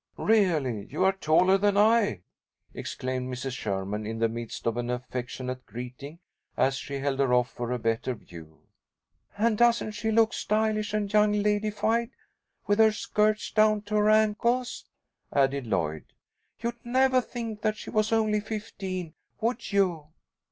[0.17, 2.21] "Really, you are taller than I,"
[2.73, 3.51] exclaimed Mrs.
[3.51, 6.17] Sherman, in the midst of an affectionate greeting,
[6.57, 8.61] as she held her off for a better view.
[9.37, 12.09] "And doesn't she look stylish and young ladyfied,
[12.65, 14.85] with her skirts down to her ankles,"
[15.31, 16.05] added Lloyd.
[16.59, 20.07] "You'd nevah think that she was only fifteen, would you?"